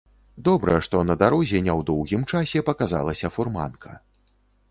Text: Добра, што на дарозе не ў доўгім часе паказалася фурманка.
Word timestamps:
Добра, 0.45 0.77
што 0.87 1.01
на 1.09 1.15
дарозе 1.23 1.59
не 1.67 1.73
ў 1.79 1.85
доўгім 1.91 2.21
часе 2.31 2.63
паказалася 2.69 3.33
фурманка. 3.35 3.91